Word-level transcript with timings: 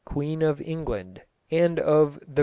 Quene 0.03 0.41
of 0.41 0.57
Englonde, 0.57 1.19
and 1.51 1.79
of 1.79 2.17
the 2.27 2.39